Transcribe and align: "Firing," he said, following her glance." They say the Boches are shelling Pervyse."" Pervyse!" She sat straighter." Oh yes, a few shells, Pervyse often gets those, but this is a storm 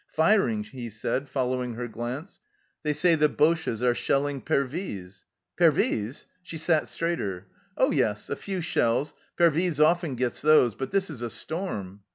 "Firing," 0.07 0.63
he 0.63 0.89
said, 0.89 1.29
following 1.29 1.75
her 1.75 1.87
glance." 1.87 2.39
They 2.83 2.91
say 2.91 3.13
the 3.13 3.29
Boches 3.29 3.83
are 3.83 3.93
shelling 3.93 4.41
Pervyse."" 4.41 5.25
Pervyse!" 5.59 6.25
She 6.41 6.57
sat 6.57 6.87
straighter." 6.87 7.45
Oh 7.77 7.91
yes, 7.91 8.27
a 8.27 8.35
few 8.35 8.61
shells, 8.61 9.13
Pervyse 9.37 9.79
often 9.79 10.15
gets 10.15 10.41
those, 10.41 10.73
but 10.73 10.89
this 10.89 11.11
is 11.11 11.21
a 11.21 11.29
storm 11.29 11.99